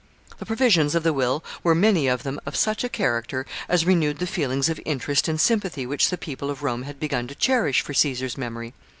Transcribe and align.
The 0.39 0.47
provisions 0.47 0.95
of 0.95 1.03
the 1.03 1.13
will 1.13 1.43
were, 1.61 1.75
many 1.75 2.07
of 2.07 2.23
them, 2.23 2.39
of 2.47 2.55
such 2.55 2.83
a 2.83 2.89
character 2.89 3.45
as 3.69 3.85
renewed 3.85 4.17
the 4.17 4.25
feelings 4.25 4.67
of 4.67 4.81
interest 4.83 5.27
and 5.27 5.39
sympathy 5.39 5.85
which 5.85 6.09
the 6.09 6.17
people 6.17 6.49
of 6.49 6.63
Rome 6.63 6.81
had 6.81 6.99
begun 6.99 7.27
to 7.27 7.35
cherish 7.35 7.81
for 7.81 7.93
Caesar's 7.93 8.35
memory. 8.35 8.73